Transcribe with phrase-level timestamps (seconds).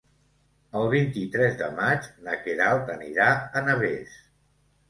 [0.79, 4.21] El vint-i-tres de maig na Queralt anirà a Navès.